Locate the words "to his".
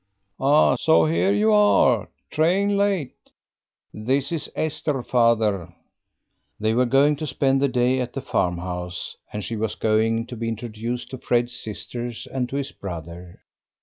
12.49-12.71